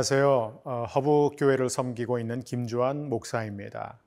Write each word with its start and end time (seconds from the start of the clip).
안녕하세요. 0.00 0.62
어, 0.64 0.86
허브 0.94 1.28
교회를 1.36 1.68
섬기고 1.68 2.18
있는 2.20 2.40
김주환 2.40 3.10
목사입니다. 3.10 3.98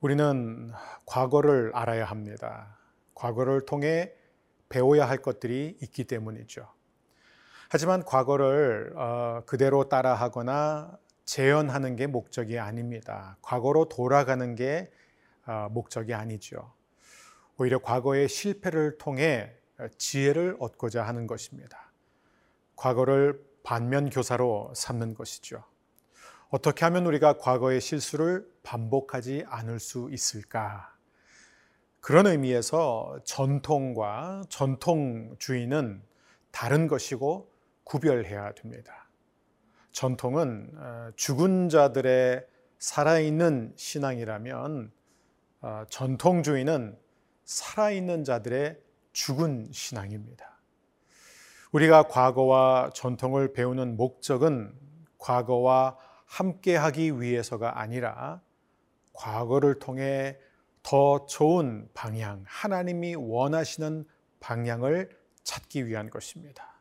우리는 0.00 0.70
과거를 1.04 1.72
알아야 1.74 2.04
합니다. 2.04 2.78
과거를 3.14 3.66
통해 3.66 4.12
배워야 4.68 5.08
할 5.08 5.18
것들이 5.18 5.76
있기 5.82 6.04
때문이죠. 6.04 6.68
하지만 7.70 8.04
과거를 8.04 8.92
어, 8.94 9.42
그대로 9.46 9.88
따라하거나 9.88 10.96
재현하는 11.24 11.96
게 11.96 12.06
목적이 12.06 12.60
아닙니다. 12.60 13.36
과거로 13.42 13.88
돌아가는 13.88 14.54
게 14.54 14.92
어, 15.44 15.66
목적이 15.72 16.14
아니죠. 16.14 16.72
오히려 17.58 17.80
과거의 17.80 18.28
실패를 18.28 18.96
통해 18.98 19.56
지혜를 19.98 20.56
얻고자 20.60 21.02
하는 21.02 21.26
것입니다. 21.26 21.90
과거를 22.76 23.50
반면 23.62 24.10
교사로 24.10 24.72
삼는 24.74 25.14
것이죠. 25.14 25.64
어떻게 26.50 26.84
하면 26.84 27.06
우리가 27.06 27.38
과거의 27.38 27.80
실수를 27.80 28.46
반복하지 28.62 29.44
않을 29.46 29.80
수 29.80 30.08
있을까? 30.12 30.94
그런 32.00 32.26
의미에서 32.26 33.20
전통과 33.24 34.42
전통주의는 34.48 36.02
다른 36.50 36.88
것이고 36.88 37.50
구별해야 37.84 38.52
됩니다. 38.52 39.08
전통은 39.92 40.72
어, 40.74 41.10
죽은 41.16 41.68
자들의 41.68 42.46
살아있는 42.78 43.74
신앙이라면 43.76 44.90
어, 45.60 45.84
전통주의는 45.88 46.98
살아있는 47.44 48.24
자들의 48.24 48.78
죽은 49.12 49.68
신앙입니다. 49.72 50.51
우리가 51.72 52.04
과거와 52.04 52.90
전통을 52.94 53.54
배우는 53.54 53.96
목적은 53.96 54.74
과거와 55.18 55.96
함께 56.26 56.76
하기 56.76 57.20
위해서가 57.20 57.80
아니라 57.80 58.42
과거를 59.14 59.78
통해 59.78 60.38
더 60.82 61.26
좋은 61.26 61.88
방향, 61.94 62.42
하나님이 62.46 63.14
원하시는 63.14 64.04
방향을 64.40 65.16
찾기 65.44 65.86
위한 65.86 66.10
것입니다. 66.10 66.80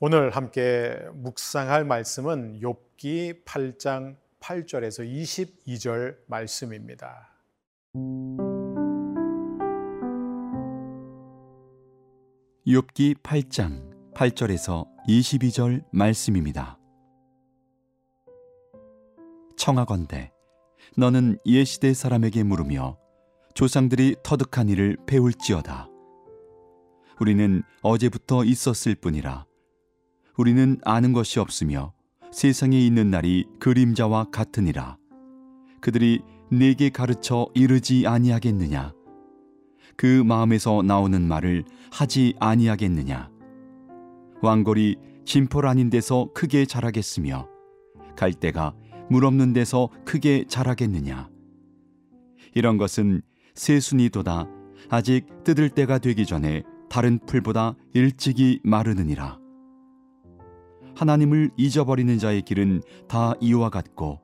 오늘 0.00 0.30
함께 0.30 0.98
묵상할 1.12 1.84
말씀은 1.84 2.60
욥기 2.60 3.44
8장 3.44 4.16
8절에서 4.40 5.06
22절 5.06 6.16
말씀입니다. 6.26 7.30
욥기 12.72 13.16
8장 13.18 14.14
8절에서 14.14 14.86
22절 15.06 15.84
말씀입니다. 15.92 16.78
청하건대 19.58 20.32
너는 20.96 21.36
예시대 21.44 21.92
사람에게 21.92 22.44
물으며 22.44 22.96
조상들이 23.52 24.16
터득한 24.24 24.70
일을 24.70 24.96
배울지어다. 25.04 25.90
우리는 27.20 27.62
어제부터 27.82 28.42
있었을 28.44 28.94
뿐이라 28.94 29.44
우리는 30.38 30.80
아는 30.82 31.12
것이 31.12 31.40
없으며 31.40 31.92
세상에 32.30 32.80
있는 32.80 33.10
날이 33.10 33.44
그림자와 33.60 34.30
같으니라. 34.32 34.96
그들이 35.82 36.22
내게 36.50 36.88
가르쳐 36.88 37.48
이르지 37.52 38.06
아니하겠느냐? 38.06 38.94
그 39.96 40.22
마음에서 40.24 40.82
나오는 40.82 41.20
말을 41.22 41.64
하지 41.90 42.34
아니하겠느냐? 42.40 43.30
왕골이 44.42 44.96
진폴 45.24 45.66
아닌 45.66 45.90
데서 45.90 46.28
크게 46.34 46.66
자라겠으며 46.66 47.48
갈대가 48.16 48.74
물 49.08 49.24
없는 49.24 49.52
데서 49.52 49.88
크게 50.04 50.46
자라겠느냐? 50.48 51.28
이런 52.54 52.76
것은 52.76 53.22
새순이도다 53.54 54.48
아직 54.88 55.26
뜯을 55.44 55.70
때가 55.70 55.98
되기 55.98 56.26
전에 56.26 56.62
다른 56.88 57.18
풀보다 57.26 57.74
일찍이 57.94 58.60
마르느니라. 58.62 59.38
하나님을 60.94 61.50
잊어버리는 61.56 62.18
자의 62.18 62.42
길은 62.42 62.82
다 63.08 63.34
이와 63.40 63.70
같고 63.70 64.20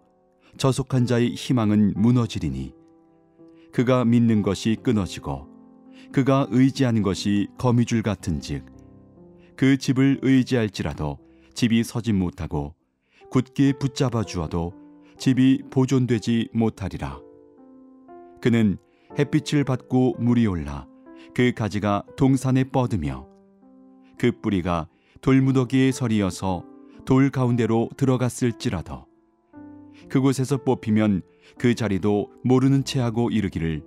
저속한 0.58 1.06
자의 1.06 1.34
희망은 1.34 1.94
무너지리니 1.96 2.74
그가 3.72 4.04
믿는 4.04 4.42
것이 4.42 4.76
끊어지고 4.82 5.57
그가 6.12 6.46
의지하는 6.50 7.02
것이 7.02 7.48
거미줄 7.58 8.02
같은즉 8.02 8.64
그 9.56 9.76
집을 9.76 10.20
의지할지라도 10.22 11.18
집이 11.54 11.82
서지 11.84 12.12
못하고 12.12 12.74
굳게 13.30 13.74
붙잡아 13.78 14.24
주어도 14.24 14.72
집이 15.18 15.64
보존되지 15.70 16.50
못하리라. 16.52 17.20
그는 18.40 18.78
햇빛을 19.18 19.64
받고 19.64 20.16
물이 20.18 20.46
올라 20.46 20.86
그 21.34 21.52
가지가 21.52 22.04
동산에 22.16 22.64
뻗으며 22.64 23.26
그 24.16 24.32
뿌리가 24.40 24.88
돌무더기에 25.20 25.92
서리어서 25.92 26.64
돌 27.04 27.30
가운데로 27.30 27.90
들어갔을지라도 27.96 29.06
그곳에서 30.08 30.58
뽑히면 30.62 31.22
그 31.58 31.74
자리도 31.74 32.30
모르는 32.44 32.84
채 32.84 33.00
하고 33.00 33.30
이르기를 33.30 33.82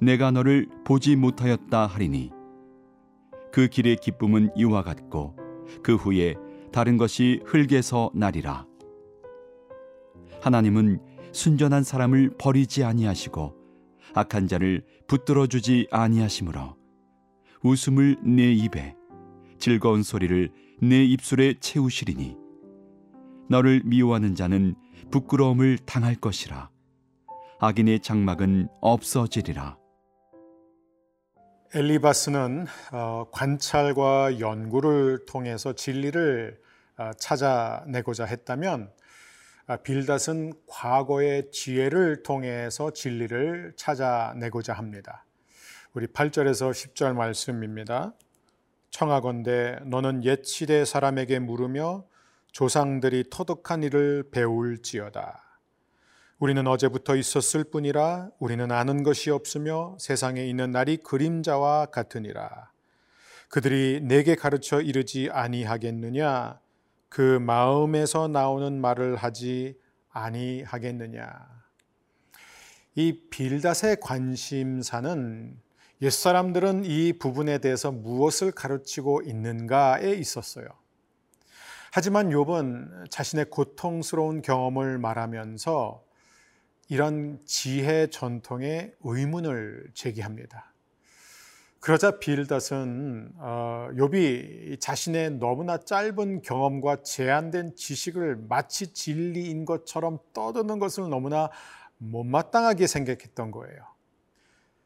내가 0.00 0.30
너를 0.30 0.68
보지 0.84 1.16
못하였다 1.16 1.86
하리니. 1.86 2.30
그 3.52 3.68
길의 3.68 3.96
기쁨은 3.96 4.50
이와 4.56 4.82
같고 4.82 5.36
그 5.82 5.94
후에 5.94 6.34
다른 6.72 6.96
것이 6.96 7.40
흙에서 7.44 8.10
나리라. 8.14 8.66
하나님은 10.40 11.00
순전한 11.32 11.84
사람을 11.84 12.34
버리지 12.38 12.84
아니하시고 12.84 13.54
악한 14.14 14.48
자를 14.48 14.84
붙들어 15.06 15.46
주지 15.46 15.86
아니하시므로 15.90 16.76
웃음을 17.62 18.16
내 18.24 18.52
입에 18.52 18.96
즐거운 19.58 20.02
소리를 20.02 20.50
내 20.80 21.04
입술에 21.04 21.54
채우시리니. 21.60 22.36
너를 23.48 23.82
미워하는 23.84 24.34
자는 24.34 24.74
부끄러움을 25.10 25.78
당할 25.78 26.16
것이라. 26.16 26.70
악인의 27.60 28.00
장막은 28.00 28.68
없어지리라 28.80 29.76
엘리바스는 31.74 32.66
어, 32.92 33.24
관찰과 33.32 34.40
연구를 34.40 35.24
통해서 35.24 35.72
진리를 35.72 36.60
어, 36.98 37.10
찾아내고자 37.16 38.26
했다면 38.26 38.92
아, 39.68 39.76
빌닷은 39.78 40.52
과거의 40.66 41.50
지혜를 41.50 42.24
통해서 42.24 42.90
진리를 42.90 43.72
찾아내고자 43.76 44.74
합니다. 44.74 45.24
우리 45.94 46.06
8절에서 46.08 46.72
10절 46.72 47.14
말씀입니다. 47.14 48.12
청하건대 48.90 49.78
너는 49.86 50.24
옛 50.24 50.44
시대 50.44 50.84
사람에게 50.84 51.38
물으며 51.38 52.04
조상들이 52.50 53.30
터득한 53.30 53.82
일을 53.82 54.28
배울지어다. 54.30 55.51
우리는 56.42 56.66
어제부터 56.66 57.14
있었을 57.14 57.62
뿐이라 57.62 58.30
우리는 58.40 58.72
아는 58.72 59.04
것이 59.04 59.30
없으며 59.30 59.96
세상에 60.00 60.44
있는 60.44 60.72
날이 60.72 60.96
그림자와 60.96 61.86
같으니라. 61.86 62.72
그들이 63.48 64.00
내게 64.02 64.34
가르쳐 64.34 64.80
이르지 64.80 65.28
아니하겠느냐? 65.30 66.58
그 67.08 67.38
마음에서 67.38 68.26
나오는 68.26 68.80
말을 68.80 69.14
하지 69.14 69.78
아니하겠느냐? 70.10 71.30
이 72.96 73.20
빌닷의 73.30 73.98
관심사는 74.00 75.56
옛사람들은 76.02 76.84
이 76.86 77.12
부분에 77.20 77.58
대해서 77.58 77.92
무엇을 77.92 78.50
가르치고 78.50 79.22
있는가에 79.22 80.10
있었어요. 80.14 80.66
하지만 81.92 82.30
욥은 82.30 83.10
자신의 83.10 83.44
고통스러운 83.48 84.42
경험을 84.42 84.98
말하면서 84.98 86.10
이런 86.92 87.40
지혜 87.46 88.06
전통에 88.08 88.92
의문을 89.00 89.92
제기합니다. 89.94 90.74
그러자 91.80 92.18
빌닷은 92.18 93.32
어, 93.38 93.88
욥이 93.94 94.78
자신의 94.78 95.38
너무나 95.38 95.78
짧은 95.78 96.42
경험과 96.42 97.02
제한된 97.02 97.76
지식을 97.76 98.44
마치 98.46 98.92
진리인 98.92 99.64
것처럼 99.64 100.18
떠드는 100.34 100.78
것을 100.78 101.08
너무나 101.08 101.48
못마땅하게 101.96 102.86
생각했던 102.86 103.52
거예요. 103.52 103.86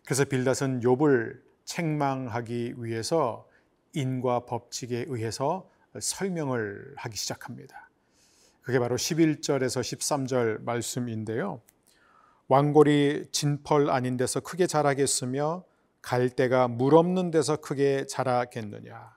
그래서 0.04 0.24
빌닷은 0.24 0.82
욥을 0.82 1.40
책망하기 1.64 2.74
위해서 2.78 3.48
인과 3.94 4.44
법칙에 4.44 5.06
의해서 5.08 5.68
설명을 5.98 6.94
하기 6.98 7.16
시작합니다. 7.16 7.90
그게 8.62 8.78
바로 8.78 8.94
11절에서 8.94 9.80
13절 9.80 10.62
말씀인데요. 10.62 11.62
왕골이 12.48 13.26
진펄 13.32 13.90
아닌 13.90 14.16
데서 14.16 14.40
크게 14.40 14.66
자라겠으며 14.66 15.64
갈대가 16.00 16.68
물 16.68 16.94
없는 16.94 17.32
데서 17.32 17.56
크게 17.56 18.06
자라겠느냐. 18.06 19.16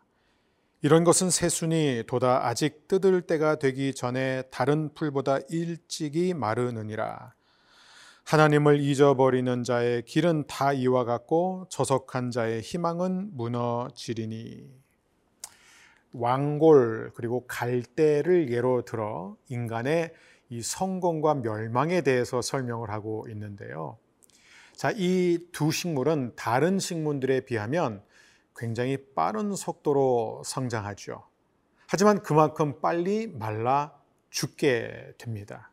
이런 0.81 1.03
것은 1.03 1.29
새순이 1.29 2.03
돋아 2.07 2.47
아직 2.47 2.87
뜯을 2.87 3.21
때가 3.21 3.57
되기 3.59 3.93
전에 3.93 4.43
다른 4.49 4.93
풀보다 4.93 5.39
일찍이 5.49 6.33
마르느니라. 6.33 7.33
하나님을 8.23 8.79
잊어버리는 8.79 9.63
자의 9.63 10.03
길은 10.03 10.45
다 10.47 10.71
이와 10.71 11.03
같고 11.03 11.67
저석한 11.69 12.31
자의 12.31 12.61
희망은 12.61 13.35
무너지리니. 13.35 14.67
왕골 16.13 17.11
그리고 17.13 17.45
갈대를 17.45 18.51
예로 18.51 18.83
들어 18.83 19.35
인간의 19.49 20.11
이 20.49 20.61
성공과 20.61 21.35
멸망에 21.35 22.01
대해서 22.01 22.41
설명을 22.41 22.89
하고 22.89 23.25
있는데요. 23.29 23.97
자, 24.75 24.91
이 24.95 25.37
두 25.51 25.71
식물은 25.71 26.35
다른 26.35 26.79
식물들에 26.79 27.41
비하면 27.41 28.03
굉장히 28.55 28.97
빠른 29.13 29.55
속도로 29.55 30.41
성장하죠. 30.45 31.23
하지만 31.87 32.21
그만큼 32.23 32.79
빨리 32.81 33.27
말라 33.27 33.93
죽게 34.29 35.13
됩니다. 35.17 35.71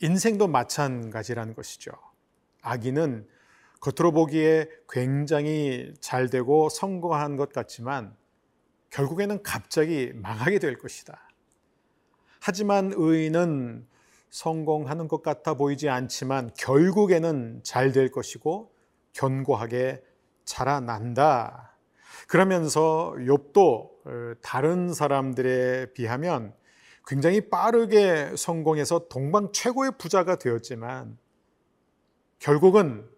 인생도 0.00 0.46
마찬가지라는 0.46 1.54
것이죠. 1.54 1.92
아기는 2.62 3.26
겉으로 3.80 4.12
보기에 4.12 4.68
굉장히 4.88 5.92
잘 6.00 6.28
되고 6.28 6.68
성공한 6.68 7.36
것 7.36 7.52
같지만 7.52 8.16
결국에는 8.90 9.42
갑자기 9.42 10.12
망하게 10.14 10.58
될 10.58 10.78
것이다. 10.78 11.25
하지만 12.48 12.92
의인은 12.94 13.88
성공하는 14.30 15.08
것 15.08 15.20
같아 15.20 15.54
보이지 15.54 15.88
않지만 15.88 16.52
결국에는 16.56 17.58
잘 17.64 17.90
될 17.90 18.12
것이고 18.12 18.72
견고하게 19.14 20.00
자라난다. 20.44 21.76
그러면서 22.28 23.16
욥도 23.18 23.56
어, 23.58 24.34
다른 24.42 24.94
사람들에 24.94 25.92
비하면 25.92 26.54
굉장히 27.04 27.50
빠르게 27.50 28.36
성공해서 28.36 29.08
동방 29.08 29.50
최고의 29.52 29.94
부자가 29.98 30.36
되었지만 30.36 31.18
결국은 32.38 33.10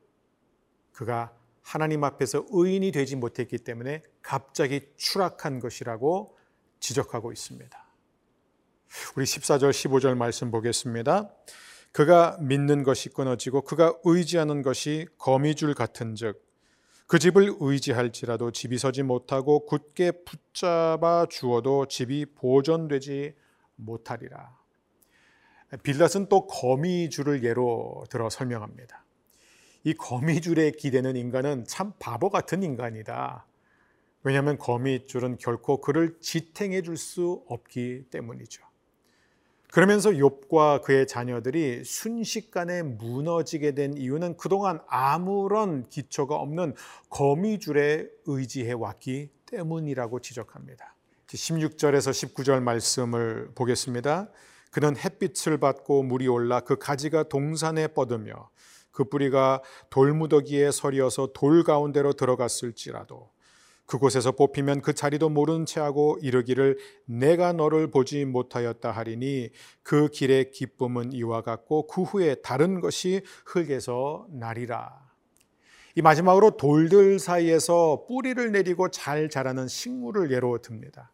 그가 0.94 1.34
하나님 1.60 2.02
앞에서 2.02 2.46
의인이 2.50 2.92
되지 2.92 3.16
못했기 3.16 3.58
때문에 3.58 4.02
갑자기 4.22 4.88
추락한 4.96 5.60
것이라고 5.60 6.34
지적하고 6.80 7.30
있습니다. 7.30 7.87
우리 9.16 9.24
14절 9.24 9.70
15절 9.70 10.16
말씀 10.16 10.50
보겠습니다. 10.50 11.30
그가 11.92 12.36
믿는 12.40 12.82
것이 12.82 13.08
끊어지고 13.08 13.62
그가 13.62 13.94
의지하는 14.04 14.62
것이 14.62 15.06
거미줄 15.18 15.74
같은즉 15.74 16.46
그 17.06 17.18
집을 17.18 17.56
의지할지라도 17.58 18.50
집이 18.50 18.76
서지 18.76 19.02
못하고 19.02 19.64
굳게 19.64 20.12
붙잡아 20.24 21.26
주어도 21.30 21.86
집이 21.86 22.26
보존되지 22.34 23.34
못하리라. 23.76 24.56
빌닷은 25.82 26.28
또 26.28 26.46
거미줄을 26.46 27.44
예로 27.44 28.04
들어 28.10 28.28
설명합니다. 28.28 29.04
이 29.84 29.94
거미줄에 29.94 30.72
기대는 30.72 31.16
인간은 31.16 31.64
참 31.66 31.92
바보 31.98 32.28
같은 32.30 32.62
인간이다. 32.62 33.46
왜냐하면 34.22 34.58
거미줄은 34.58 35.38
결코 35.38 35.80
그를 35.80 36.18
지탱해 36.20 36.82
줄 36.82 36.96
수 36.96 37.42
없기 37.48 38.06
때문이죠. 38.10 38.67
그러면서 39.72 40.10
욥과 40.10 40.82
그의 40.82 41.06
자녀들이 41.06 41.84
순식간에 41.84 42.82
무너지게 42.82 43.72
된 43.72 43.94
이유는 43.96 44.36
그동안 44.38 44.80
아무런 44.86 45.86
기초가 45.88 46.36
없는 46.36 46.74
거미줄에 47.10 48.08
의지해 48.26 48.72
왔기 48.72 49.30
때문이라고 49.46 50.20
지적합니다. 50.20 50.94
16절에서 51.26 52.34
19절 52.34 52.62
말씀을 52.62 53.50
보겠습니다. 53.54 54.30
그는 54.70 54.96
햇빛을 54.96 55.58
받고 55.58 56.02
물이 56.02 56.28
올라 56.28 56.60
그 56.60 56.76
가지가 56.76 57.24
동산에 57.24 57.88
뻗으며 57.88 58.50
그 58.90 59.04
뿌리가 59.04 59.62
돌무더기에 59.90 60.70
서리어서 60.70 61.30
돌 61.34 61.62
가운데로 61.62 62.14
들어갔을지라도 62.14 63.30
그곳에서 63.88 64.32
뽑히면 64.32 64.82
그 64.82 64.92
자리도 64.92 65.30
모른 65.30 65.64
채 65.64 65.80
하고 65.80 66.18
이르기를 66.20 66.76
내가 67.06 67.54
너를 67.54 67.90
보지 67.90 68.26
못하였다 68.26 68.90
하리니 68.90 69.48
그 69.82 70.08
길의 70.08 70.50
기쁨은 70.50 71.14
이와 71.14 71.40
같고 71.40 71.86
그 71.86 72.02
후에 72.02 72.36
다른 72.36 72.80
것이 72.80 73.22
흙에서 73.46 74.26
나리라. 74.30 75.08
이 75.94 76.02
마지막으로 76.02 76.58
돌들 76.58 77.18
사이에서 77.18 78.04
뿌리를 78.06 78.52
내리고 78.52 78.90
잘 78.90 79.30
자라는 79.30 79.68
식물을 79.68 80.30
예로 80.32 80.58
듭니다. 80.58 81.10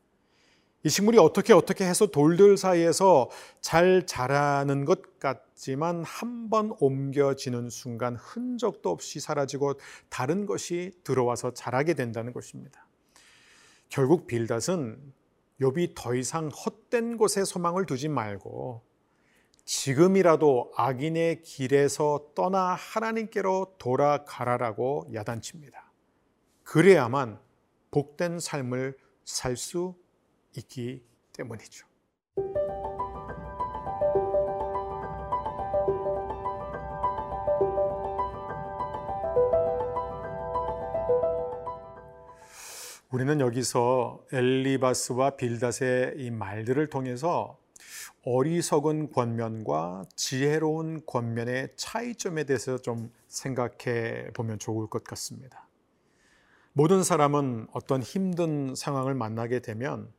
이 0.85 0.91
식물이 0.91 1.17
어떻게 1.19 1.55
어떻게 1.55 1.87
해서 1.87 2.07
돌들 2.07 2.59
사이에서 2.59 3.31
잘 3.63 4.05
자라는 4.07 4.85
것 4.85 5.19
같지만 5.19 6.05
한 6.05 6.45
번 6.51 6.77
옮겨지는 6.79 7.71
순간 7.71 8.17
흔적도 8.17 8.91
없이 8.91 9.19
사라지고 9.19 9.75
다른 10.11 10.45
것이 10.45 10.93
들어와서 11.03 11.55
자라게 11.55 11.95
된다는 11.95 12.35
것입니다. 12.35 12.87
결국 13.89 14.27
빌닷은 14.27 15.01
욥이 15.61 15.95
더 15.97 16.15
이상 16.15 16.49
헛된 16.49 17.17
곳에 17.17 17.45
소망을 17.45 17.87
두지 17.87 18.09
말고 18.09 18.83
지금이라도 19.65 20.73
악인의 20.77 21.41
길에서 21.41 22.27
떠나 22.35 22.75
하나님께로 22.75 23.77
돌아가라라고 23.79 25.09
야단칩니다. 25.15 25.93
그래야만 26.63 27.41
복된 27.91 28.39
삶을 28.39 28.99
살 29.25 29.57
수 29.57 29.95
있기 30.57 31.05
때문이죠. 31.33 31.87
우리는 43.11 43.39
여기서 43.39 44.25
엘리바스와 44.33 45.37
빌닷의 45.37 46.15
이 46.17 46.33
말들을 46.33 46.89
통해서 46.89 47.57
어리석은 48.25 49.13
권면과 49.13 50.07
지혜로운 50.17 51.07
권면의 51.07 51.69
차이점에 51.77 52.43
대해서 52.43 52.79
좀 52.79 53.13
생각해 53.29 54.31
보면 54.35 54.59
좋을 54.59 54.89
것 54.89 55.05
같습니다. 55.05 55.69
모든 56.73 57.05
사람은 57.05 57.69
어떤 57.73 58.03
힘든 58.03 58.75
상황을 58.75 59.15
만나게 59.15 59.61
되면 59.61 60.13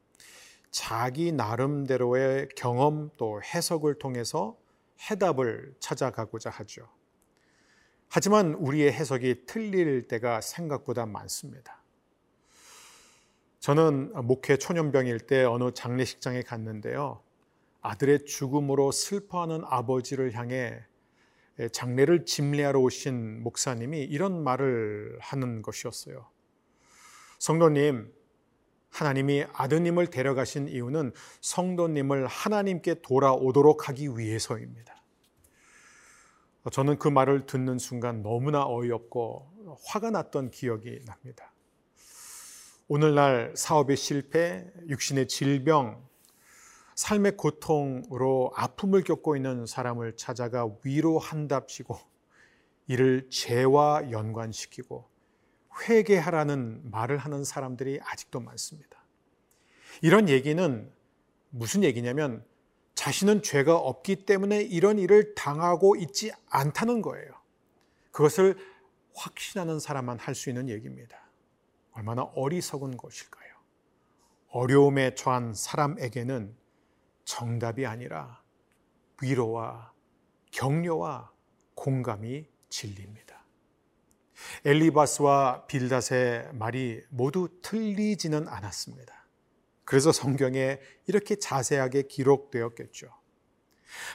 자기 0.76 1.32
나름대로의 1.32 2.50
경험 2.54 3.10
또 3.16 3.42
해석을 3.42 3.98
통해서 3.98 4.58
해답을 5.10 5.74
찾아가고자 5.80 6.50
하죠. 6.50 6.90
하지만 8.10 8.56
우리의 8.56 8.92
해석이 8.92 9.46
틀릴 9.46 10.10
때가 10.10 10.42
생각보다 10.42 11.06
많습니다. 11.06 11.82
저는 13.62 14.12
목회 14.28 14.58
초년병일 14.58 15.22
때 15.22 15.46
어느 15.46 15.72
장례식장에 15.72 16.42
갔는데요. 16.42 17.22
아들의 17.80 18.26
죽음으로 18.26 18.92
슬퍼하는 18.92 19.62
아버지를 19.64 20.34
향해 20.34 20.84
장례를 21.72 22.26
집례하러 22.26 22.82
오신 22.82 23.44
목사님이 23.44 24.04
이런 24.04 24.44
말을 24.44 25.20
하는 25.22 25.62
것이었어요. 25.62 26.28
성도님, 27.40 28.14
하나님이 28.96 29.44
아드님을 29.52 30.08
데려가신 30.08 30.70
이유는 30.70 31.12
성도님을 31.42 32.28
하나님께 32.28 33.02
돌아오도록 33.02 33.90
하기 33.90 34.18
위해서입니다. 34.18 34.96
저는 36.72 36.98
그 36.98 37.10
말을 37.10 37.46
듣는 37.46 37.78
순간 37.78 38.22
너무나 38.22 38.66
어이없고 38.66 39.80
화가 39.86 40.12
났던 40.12 40.50
기억이 40.52 41.02
납니다. 41.06 41.52
오늘날 42.88 43.52
사업의 43.58 43.98
실패, 43.98 44.66
육신의 44.88 45.28
질병, 45.28 46.02
삶의 46.96 47.36
고통으로 47.36 48.54
아픔을 48.56 49.04
겪고 49.04 49.36
있는 49.36 49.66
사람을 49.66 50.16
찾아가 50.16 50.70
위로한답시고 50.86 51.98
이를 52.88 53.28
죄와 53.30 54.12
연관시키고 54.12 55.15
회개하라는 55.82 56.90
말을 56.92 57.18
하는 57.18 57.44
사람들이 57.44 58.00
아직도 58.04 58.40
많습니다. 58.40 59.04
이런 60.02 60.30
얘기는 60.30 60.92
무슨 61.50 61.84
얘기냐면 61.84 62.46
자신은 62.96 63.44
죄가 63.44 63.78
없기 63.78 64.26
때문에 64.26 64.62
이런 64.62 65.00
일을 65.00 65.36
당하고 65.36 65.96
있지 65.96 66.32
않다는 66.50 67.02
거예요. 67.02 67.32
그것을 68.12 68.58
확신하는 69.14 69.80
사람만 69.80 70.20
할 70.20 70.36
수 70.36 70.50
있는 70.50 70.70
얘기입니다. 70.70 71.18
얼마나 71.92 72.24
어리석은 72.24 72.98
것일까요? 72.98 73.54
어려움에 74.50 75.16
처한 75.16 75.54
사람에게는 75.54 76.56
정답이 77.26 77.86
아니라 77.86 78.42
위로와 79.22 79.94
격려와 80.52 81.32
공감이 81.74 82.46
진리입니다. 82.70 83.45
엘리바스와 84.66 85.66
빌닷의 85.68 86.50
말이 86.54 87.02
모두 87.10 87.50
틀리지는 87.62 88.48
않았습니다. 88.48 89.26
그래서 89.84 90.12
성경에 90.12 90.80
이렇게 91.08 91.36
자세하게 91.36 92.04
기록되었겠죠. 92.04 93.08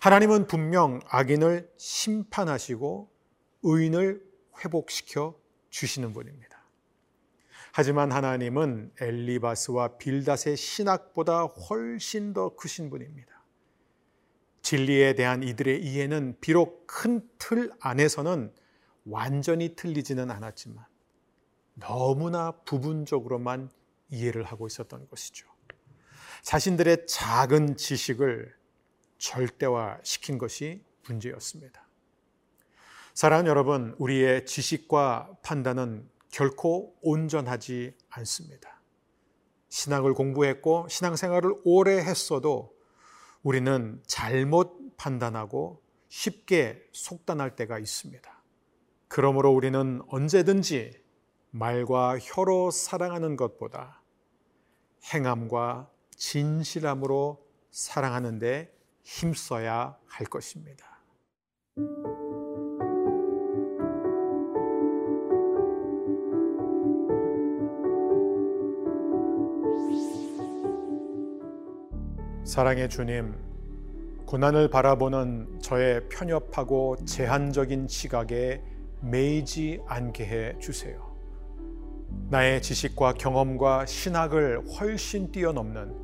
하나님은 0.03 0.47
분명 0.47 1.01
악인을 1.07 1.71
심판하시고 1.77 3.11
의인을 3.63 4.23
회복시켜 4.63 5.39
주시는 5.71 6.13
분입니다. 6.13 6.61
하지만 7.73 8.11
하나님은 8.11 8.93
엘리바스와 9.01 9.97
빌닷의 9.99 10.57
신학보다 10.57 11.45
훨씬 11.45 12.33
더 12.33 12.57
크신 12.57 12.91
분입니다. 12.91 13.31
진리에 14.63 15.15
대한 15.15 15.43
이들의 15.43 15.83
이해는 15.83 16.37
비록 16.41 16.87
큰 16.87 17.31
틀 17.51 17.73
안에서는 17.81 18.53
완전히 19.05 19.75
틀리지는 19.77 20.31
않았지만 20.31 20.85
너무나 21.75 22.53
부분적으로만 22.53 23.71
이해를 24.11 24.45
하고 24.45 24.67
있었던 24.67 25.09
것이죠. 25.09 25.47
자신들의 26.43 27.07
작은 27.07 27.77
지식을 27.77 28.55
절대화시킨 29.19 30.39
것이 30.39 30.83
문제였습니다. 31.07 31.87
사랑하는 33.15 33.51
여러분, 33.51 33.95
우리의 33.99 34.47
지식과 34.47 35.39
판단은 35.43 36.09
결코 36.31 36.97
온전하지 37.03 37.95
않습니다. 38.09 38.81
신앙을 39.69 40.15
공부했고 40.15 40.89
신앙생활을 40.89 41.55
오래 41.65 41.99
했어도 41.99 42.75
우리는 43.43 44.03
잘못 44.07 44.97
판단하고 44.97 45.83
쉽게 46.09 46.83
속단할 46.93 47.57
때가 47.57 47.79
있습니다. 47.79 48.40
그러므로 49.11 49.51
우리는 49.51 50.01
언제든지 50.07 50.93
말과 51.51 52.17
혀로 52.21 52.71
사랑하는 52.71 53.37
것보다 53.37 54.05
행함과 55.13 55.91
진실함으로 56.13 57.45
사랑하는데 57.73 58.73
힘써야 59.03 59.97
할 60.07 60.27
것입니다. 60.29 60.87
사랑의 72.45 72.89
주님, 72.89 73.35
고난을 74.27 74.71
바라보는 74.71 75.59
저의 75.61 76.09
편협하고 76.09 77.05
제한적인 77.05 77.89
시각에 77.89 78.70
매이지 79.03 79.81
않게 79.87 80.27
해 80.27 80.59
주세요. 80.59 81.11
나의 82.29 82.63
지식과 82.63 83.15
경험과 83.15 83.87
신학을 83.87 84.65
훨씬 84.79 85.31
뛰어넘는 85.33 85.95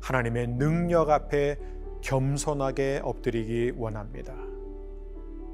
하나님의 0.00 0.48
능력 0.48 1.10
앞에 1.10 1.58
겸손하게 2.00 3.02
엎드리기 3.04 3.74
원합니다. 3.76 4.34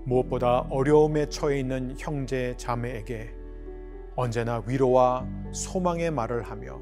무엇보다 0.05 0.61
어려움에 0.71 1.29
처해 1.29 1.59
있는 1.59 1.97
형제 1.99 2.55
자매에게 2.57 3.35
언제나 4.15 4.63
위로와 4.67 5.27
소망의 5.53 6.13
말을 6.13 6.43
하며 6.43 6.81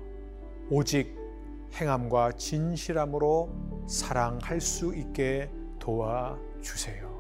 오직 0.71 1.17
행함과 1.73 2.33
진실함으로 2.33 3.51
사랑할 3.89 4.61
수 4.61 4.95
있게 4.95 5.51
도와 5.79 6.39
주세요. 6.61 7.13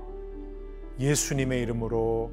예수님의 1.00 1.62
이름으로 1.62 2.32